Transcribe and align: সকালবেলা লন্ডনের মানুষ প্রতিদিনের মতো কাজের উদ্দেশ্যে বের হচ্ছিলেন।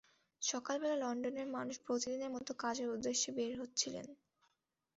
সকালবেলা 0.41 0.95
লন্ডনের 1.03 1.47
মানুষ 1.55 1.75
প্রতিদিনের 1.85 2.33
মতো 2.35 2.51
কাজের 2.59 2.87
উদ্দেশ্যে 2.89 3.29
বের 3.37 3.53
হচ্ছিলেন। 3.61 4.05